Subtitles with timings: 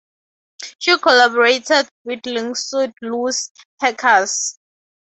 [0.79, 4.57] She collaborated with linguist Luise Hercus.